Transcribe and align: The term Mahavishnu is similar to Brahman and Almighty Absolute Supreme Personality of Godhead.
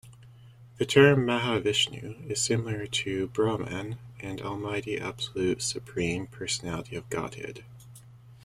The 0.77 0.85
term 0.87 1.27
Mahavishnu 1.27 2.25
is 2.27 2.41
similar 2.41 2.87
to 2.87 3.27
Brahman 3.27 3.99
and 4.19 4.41
Almighty 4.41 4.99
Absolute 4.99 5.61
Supreme 5.61 6.25
Personality 6.25 6.95
of 6.95 7.07
Godhead. 7.11 7.63